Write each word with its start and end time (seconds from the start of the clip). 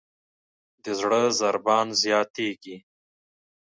د 0.83 0.85
زړه 0.99 1.21
ضربان 1.39 1.87
زیاتېږي. 2.03 2.77